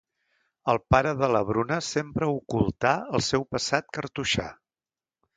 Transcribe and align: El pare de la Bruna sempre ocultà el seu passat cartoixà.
El 0.71 0.77
pare 0.93 1.09
de 1.17 1.27
la 1.33 1.41
Bruna 1.49 1.77
sempre 1.87 2.29
ocultà 2.37 2.93
el 3.19 3.23
seu 3.27 3.45
passat 3.57 3.93
cartoixà. 3.99 4.47